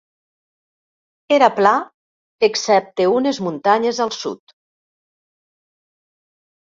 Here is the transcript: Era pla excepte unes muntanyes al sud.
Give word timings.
Era 1.35 1.49
pla 1.57 1.73
excepte 2.47 3.07
unes 3.17 3.41
muntanyes 3.49 3.99
al 4.07 4.13
sud. 4.21 4.55